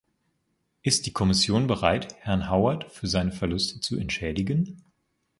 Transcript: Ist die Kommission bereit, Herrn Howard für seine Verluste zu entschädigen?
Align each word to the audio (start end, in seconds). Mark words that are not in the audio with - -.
Ist 0.81 1.05
die 1.05 1.13
Kommission 1.13 1.67
bereit, 1.67 2.15
Herrn 2.21 2.49
Howard 2.49 2.91
für 2.91 3.05
seine 3.05 3.31
Verluste 3.31 3.81
zu 3.81 3.99
entschädigen? 3.99 4.81